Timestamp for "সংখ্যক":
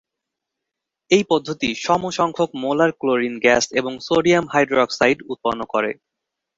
2.17-2.49